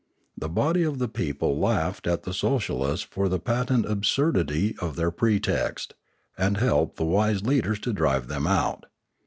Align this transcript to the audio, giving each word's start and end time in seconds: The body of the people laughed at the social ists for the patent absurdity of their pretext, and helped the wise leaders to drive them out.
The 0.35 0.49
body 0.49 0.81
of 0.81 0.97
the 0.97 1.07
people 1.07 1.59
laughed 1.59 2.07
at 2.07 2.23
the 2.23 2.33
social 2.33 2.83
ists 2.91 3.05
for 3.05 3.29
the 3.29 3.37
patent 3.37 3.85
absurdity 3.85 4.75
of 4.79 4.95
their 4.95 5.11
pretext, 5.11 5.93
and 6.35 6.57
helped 6.57 6.95
the 6.95 7.05
wise 7.05 7.45
leaders 7.45 7.77
to 7.81 7.93
drive 7.93 8.27
them 8.27 8.47
out. 8.47 8.87